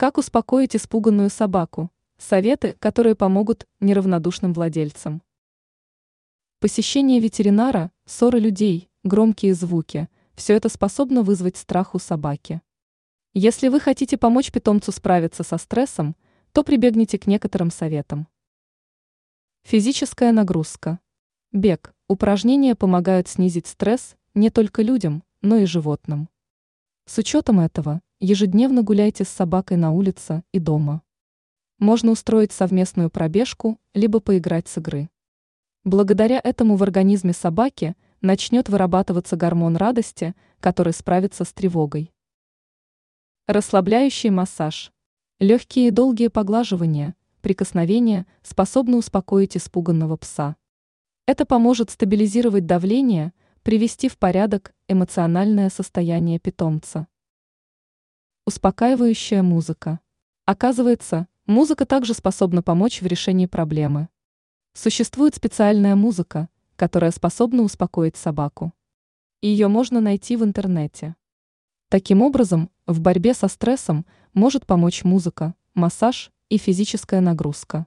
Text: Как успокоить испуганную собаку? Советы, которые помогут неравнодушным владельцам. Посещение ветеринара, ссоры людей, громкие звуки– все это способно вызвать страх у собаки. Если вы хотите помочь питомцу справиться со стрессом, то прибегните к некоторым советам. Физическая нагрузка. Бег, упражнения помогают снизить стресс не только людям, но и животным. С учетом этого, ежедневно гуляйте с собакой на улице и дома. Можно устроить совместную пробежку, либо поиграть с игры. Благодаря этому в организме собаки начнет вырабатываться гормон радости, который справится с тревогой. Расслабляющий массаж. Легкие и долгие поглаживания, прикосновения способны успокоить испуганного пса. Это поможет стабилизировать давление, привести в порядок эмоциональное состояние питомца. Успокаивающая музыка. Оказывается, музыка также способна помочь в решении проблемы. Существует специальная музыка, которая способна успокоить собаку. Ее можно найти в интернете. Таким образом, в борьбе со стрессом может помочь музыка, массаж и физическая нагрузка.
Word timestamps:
Как 0.00 0.16
успокоить 0.16 0.74
испуганную 0.74 1.28
собаку? 1.28 1.90
Советы, 2.16 2.74
которые 2.78 3.14
помогут 3.14 3.68
неравнодушным 3.80 4.54
владельцам. 4.54 5.20
Посещение 6.58 7.20
ветеринара, 7.20 7.92
ссоры 8.06 8.38
людей, 8.38 8.88
громкие 9.04 9.52
звуки– 9.52 10.08
все 10.34 10.54
это 10.54 10.70
способно 10.70 11.20
вызвать 11.20 11.58
страх 11.58 11.94
у 11.94 11.98
собаки. 11.98 12.62
Если 13.34 13.68
вы 13.68 13.78
хотите 13.78 14.16
помочь 14.16 14.50
питомцу 14.50 14.90
справиться 14.90 15.42
со 15.42 15.58
стрессом, 15.58 16.16
то 16.52 16.64
прибегните 16.64 17.18
к 17.18 17.26
некоторым 17.26 17.70
советам. 17.70 18.26
Физическая 19.64 20.32
нагрузка. 20.32 20.98
Бег, 21.52 21.92
упражнения 22.08 22.74
помогают 22.74 23.28
снизить 23.28 23.66
стресс 23.66 24.16
не 24.32 24.48
только 24.48 24.80
людям, 24.80 25.24
но 25.42 25.58
и 25.58 25.66
животным. 25.66 26.30
С 27.04 27.18
учетом 27.18 27.60
этого, 27.60 28.00
ежедневно 28.20 28.82
гуляйте 28.82 29.24
с 29.24 29.28
собакой 29.28 29.78
на 29.78 29.92
улице 29.92 30.44
и 30.52 30.58
дома. 30.58 31.02
Можно 31.78 32.12
устроить 32.12 32.52
совместную 32.52 33.10
пробежку, 33.10 33.80
либо 33.94 34.20
поиграть 34.20 34.68
с 34.68 34.76
игры. 34.76 35.08
Благодаря 35.84 36.38
этому 36.44 36.76
в 36.76 36.82
организме 36.82 37.32
собаки 37.32 37.96
начнет 38.20 38.68
вырабатываться 38.68 39.36
гормон 39.36 39.76
радости, 39.76 40.34
который 40.60 40.92
справится 40.92 41.44
с 41.44 41.52
тревогой. 41.54 42.12
Расслабляющий 43.46 44.28
массаж. 44.28 44.92
Легкие 45.38 45.88
и 45.88 45.90
долгие 45.90 46.28
поглаживания, 46.28 47.16
прикосновения 47.40 48.26
способны 48.42 48.98
успокоить 48.98 49.56
испуганного 49.56 50.18
пса. 50.18 50.56
Это 51.26 51.46
поможет 51.46 51.88
стабилизировать 51.88 52.66
давление, 52.66 53.32
привести 53.62 54.10
в 54.10 54.18
порядок 54.18 54.74
эмоциональное 54.88 55.70
состояние 55.70 56.38
питомца. 56.38 57.06
Успокаивающая 58.52 59.44
музыка. 59.44 60.00
Оказывается, 60.44 61.28
музыка 61.46 61.86
также 61.86 62.14
способна 62.14 62.64
помочь 62.64 63.00
в 63.00 63.06
решении 63.06 63.46
проблемы. 63.46 64.08
Существует 64.72 65.36
специальная 65.36 65.94
музыка, 65.94 66.48
которая 66.74 67.12
способна 67.12 67.62
успокоить 67.62 68.16
собаку. 68.16 68.72
Ее 69.40 69.68
можно 69.68 70.00
найти 70.00 70.36
в 70.36 70.42
интернете. 70.42 71.14
Таким 71.90 72.22
образом, 72.22 72.70
в 72.86 72.98
борьбе 72.98 73.34
со 73.34 73.46
стрессом 73.46 74.04
может 74.34 74.66
помочь 74.66 75.04
музыка, 75.04 75.54
массаж 75.74 76.32
и 76.48 76.58
физическая 76.58 77.20
нагрузка. 77.20 77.86